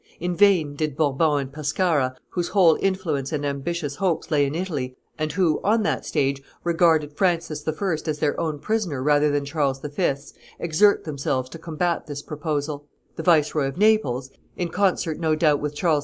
In 0.19 0.35
vain 0.35 0.75
did 0.75 0.97
Bourbon 0.97 1.41
and 1.41 1.53
Pescara, 1.53 2.15
whose 2.29 2.47
whole 2.47 2.75
influence 2.81 3.31
and 3.31 3.45
ambitious 3.45 3.97
hopes 3.97 4.31
lay 4.31 4.47
in 4.47 4.55
Italy, 4.55 4.97
and 5.15 5.31
who, 5.33 5.61
on 5.63 5.83
that 5.83 6.07
stage, 6.07 6.41
regarded 6.63 7.15
Francis 7.15 7.63
I. 7.67 7.93
as 8.07 8.17
their 8.17 8.39
own 8.39 8.57
prisoner 8.57 9.03
rather 9.03 9.29
than 9.29 9.45
Charles 9.45 9.79
V.'s, 9.81 10.33
exert 10.57 11.03
themselves 11.03 11.49
to 11.51 11.59
combat 11.59 12.07
this 12.07 12.23
proposal; 12.23 12.87
the 13.15 13.21
Viceroy 13.21 13.67
of 13.67 13.77
Naples, 13.77 14.31
in 14.57 14.69
concert, 14.69 15.19
no 15.19 15.35
doubt, 15.35 15.59
with 15.59 15.75
Charles 15.75 15.99
V. 15.99 15.99